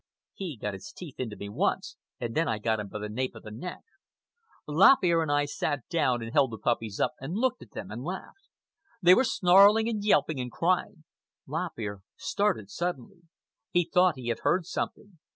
[0.33, 3.35] He got his teeth into me once, and then I got him by the nape
[3.35, 3.83] of the neck.
[4.67, 7.91] Lop Ear and I sat down, and held the puppies up, and looked at them,
[7.91, 8.49] and laughed.
[9.03, 11.03] They were snarling and yelping and crying.
[11.47, 13.21] Lop Ear started suddenly.
[13.69, 15.19] He thought he had heard something.